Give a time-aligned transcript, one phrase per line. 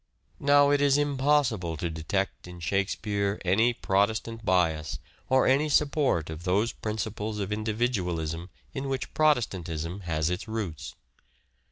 [0.39, 4.97] Now it is impossible to detect in" Shakespeare" any Protestant bias
[5.29, 10.95] or any support of those principles of individualism in which Protestantism has its roots.